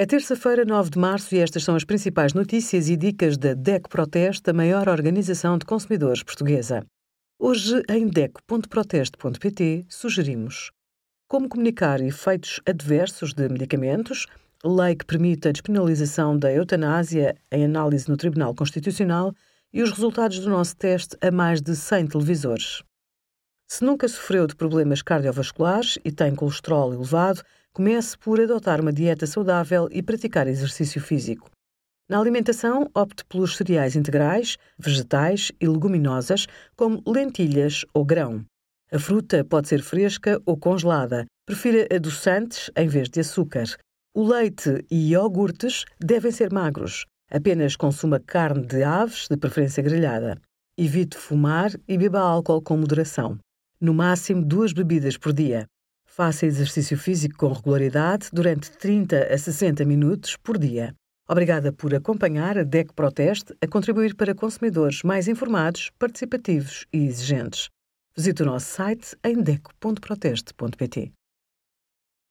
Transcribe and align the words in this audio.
É 0.00 0.06
terça-feira, 0.06 0.64
9 0.64 0.90
de 0.90 0.98
março, 1.00 1.34
e 1.34 1.40
estas 1.40 1.64
são 1.64 1.74
as 1.74 1.82
principais 1.82 2.32
notícias 2.32 2.88
e 2.88 2.96
dicas 2.96 3.36
da 3.36 3.52
DEC 3.52 3.88
Proteste, 3.88 4.48
a 4.48 4.52
maior 4.52 4.88
organização 4.88 5.58
de 5.58 5.66
consumidores 5.66 6.22
portuguesa. 6.22 6.86
Hoje, 7.36 7.82
em 7.88 8.06
DEC.proteste.pt, 8.06 9.86
sugerimos 9.88 10.70
como 11.26 11.48
comunicar 11.48 12.00
efeitos 12.00 12.60
adversos 12.64 13.34
de 13.34 13.48
medicamentos, 13.48 14.28
lei 14.64 14.94
que 14.94 15.04
permite 15.04 15.48
a 15.48 15.50
despenalização 15.50 16.38
da 16.38 16.52
eutanásia 16.52 17.34
em 17.50 17.64
análise 17.64 18.08
no 18.08 18.16
Tribunal 18.16 18.54
Constitucional 18.54 19.34
e 19.72 19.82
os 19.82 19.90
resultados 19.90 20.38
do 20.38 20.48
nosso 20.48 20.76
teste 20.76 21.16
a 21.20 21.32
mais 21.32 21.60
de 21.60 21.74
100 21.74 22.06
televisores. 22.06 22.84
Se 23.66 23.84
nunca 23.84 24.06
sofreu 24.06 24.46
de 24.46 24.54
problemas 24.54 25.02
cardiovasculares 25.02 25.98
e 26.04 26.12
tem 26.12 26.36
colesterol 26.36 26.94
elevado, 26.94 27.42
comece 27.78 28.18
por 28.18 28.40
adotar 28.40 28.80
uma 28.80 28.92
dieta 28.92 29.24
saudável 29.24 29.88
e 29.92 30.02
praticar 30.02 30.48
exercício 30.48 31.00
físico. 31.00 31.48
Na 32.10 32.18
alimentação, 32.18 32.90
opte 32.92 33.24
pelos 33.26 33.56
cereais 33.56 33.94
integrais, 33.94 34.56
vegetais 34.76 35.52
e 35.60 35.68
leguminosas, 35.68 36.48
como 36.74 37.00
lentilhas 37.06 37.84
ou 37.94 38.04
grão. 38.04 38.44
A 38.90 38.98
fruta 38.98 39.44
pode 39.44 39.68
ser 39.68 39.80
fresca 39.80 40.42
ou 40.44 40.56
congelada. 40.56 41.24
Prefira 41.46 41.86
adoçantes 41.94 42.68
em 42.76 42.88
vez 42.88 43.08
de 43.08 43.20
açúcar. 43.20 43.66
O 44.12 44.26
leite 44.26 44.84
e 44.90 45.12
iogurtes 45.12 45.84
devem 46.00 46.32
ser 46.32 46.52
magros. 46.52 47.06
Apenas 47.30 47.76
consuma 47.76 48.18
carne 48.18 48.66
de 48.66 48.82
aves, 48.82 49.28
de 49.30 49.36
preferência 49.36 49.84
grelhada. 49.84 50.36
Evite 50.76 51.16
fumar 51.16 51.70
e 51.86 51.96
beba 51.96 52.18
álcool 52.18 52.60
com 52.60 52.76
moderação. 52.76 53.38
No 53.80 53.94
máximo 53.94 54.44
duas 54.44 54.72
bebidas 54.72 55.16
por 55.16 55.32
dia. 55.32 55.68
Faça 56.18 56.46
exercício 56.46 56.98
físico 56.98 57.36
com 57.36 57.52
regularidade 57.52 58.30
durante 58.32 58.72
30 58.72 59.32
a 59.32 59.38
60 59.38 59.84
minutos 59.84 60.36
por 60.36 60.58
dia. 60.58 60.92
Obrigada 61.28 61.72
por 61.72 61.94
acompanhar 61.94 62.58
a 62.58 62.64
DEC 62.64 62.92
Proteste 62.92 63.54
a 63.62 63.68
contribuir 63.68 64.16
para 64.16 64.34
consumidores 64.34 65.04
mais 65.04 65.28
informados, 65.28 65.92
participativos 65.96 66.86
e 66.92 67.06
exigentes. 67.06 67.68
Visite 68.16 68.42
o 68.42 68.46
nosso 68.46 68.66
site 68.66 69.16
em 69.22 69.40
deco.proteste.pt. 69.40 71.12